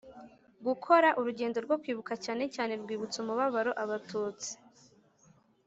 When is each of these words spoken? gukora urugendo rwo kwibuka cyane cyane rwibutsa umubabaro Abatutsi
gukora 0.65 1.07
urugendo 1.19 1.57
rwo 1.65 1.75
kwibuka 1.81 2.13
cyane 2.25 2.43
cyane 2.55 2.73
rwibutsa 2.81 3.17
umubabaro 3.23 3.71
Abatutsi 3.83 4.51